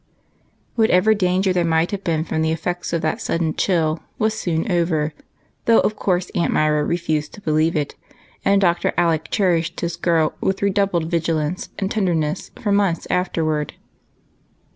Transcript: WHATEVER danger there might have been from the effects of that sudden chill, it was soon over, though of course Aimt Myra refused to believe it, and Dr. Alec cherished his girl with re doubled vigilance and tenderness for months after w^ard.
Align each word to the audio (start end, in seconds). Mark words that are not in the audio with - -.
WHATEVER 0.77 1.13
danger 1.13 1.53
there 1.53 1.63
might 1.63 1.91
have 1.91 2.03
been 2.03 2.23
from 2.23 2.41
the 2.41 2.51
effects 2.51 2.91
of 2.91 3.03
that 3.03 3.21
sudden 3.21 3.53
chill, 3.53 3.97
it 4.15 4.19
was 4.19 4.33
soon 4.33 4.71
over, 4.71 5.13
though 5.65 5.79
of 5.81 5.95
course 5.95 6.31
Aimt 6.33 6.51
Myra 6.51 6.83
refused 6.83 7.33
to 7.35 7.41
believe 7.41 7.75
it, 7.75 7.93
and 8.43 8.59
Dr. 8.59 8.95
Alec 8.97 9.27
cherished 9.29 9.79
his 9.81 9.95
girl 9.97 10.33
with 10.41 10.63
re 10.63 10.71
doubled 10.71 11.11
vigilance 11.11 11.69
and 11.77 11.91
tenderness 11.91 12.49
for 12.59 12.71
months 12.71 13.05
after 13.11 13.43
w^ard. 13.43 13.73